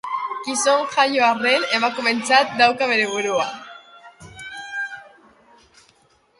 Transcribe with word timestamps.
Gizon 0.45 0.79
jaio 0.95 1.25
arren, 1.25 1.67
emakumetzat 1.81 2.57
dauka 2.63 2.89
bere 2.93 3.05
burua. 3.13 3.47